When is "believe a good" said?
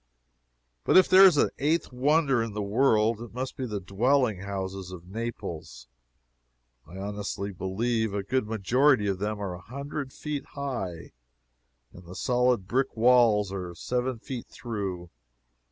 7.51-8.47